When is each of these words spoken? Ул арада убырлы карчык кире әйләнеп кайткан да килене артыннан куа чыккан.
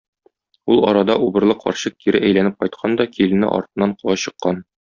Ул 0.75 0.79
арада 0.91 1.17
убырлы 1.25 1.57
карчык 1.65 1.99
кире 2.05 2.23
әйләнеп 2.31 2.59
кайткан 2.65 2.99
да 3.03 3.09
килене 3.19 3.55
артыннан 3.61 3.97
куа 4.05 4.21
чыккан. 4.27 4.63